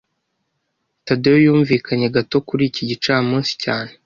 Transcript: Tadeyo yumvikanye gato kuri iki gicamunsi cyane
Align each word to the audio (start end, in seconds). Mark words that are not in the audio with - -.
Tadeyo 1.05 1.37
yumvikanye 1.45 2.07
gato 2.15 2.37
kuri 2.47 2.63
iki 2.69 2.83
gicamunsi 2.89 3.51
cyane 3.63 3.91